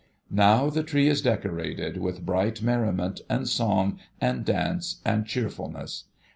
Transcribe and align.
Now, 0.31 0.71
the 0.71 0.81
tree 0.81 1.07
is 1.07 1.21
decorated 1.21 1.97
with 1.97 2.25
bright 2.25 2.63
merriment, 2.63 3.21
and 3.29 3.47
song, 3.47 3.99
and 4.19 4.43
dance, 4.43 4.99
and 5.05 5.27
cheerfulness. 5.27 6.05